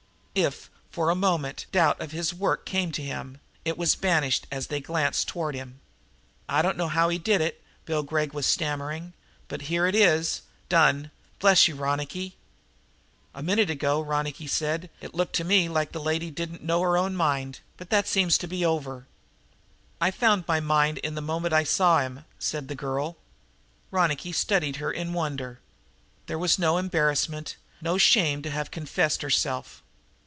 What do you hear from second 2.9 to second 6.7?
to him, it was banished, as they glanced toward him. "I